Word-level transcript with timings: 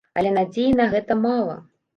Але 0.21 0.31
надзеі 0.37 0.71
на 0.79 0.89
гэта 0.95 1.21
мала! 1.27 1.63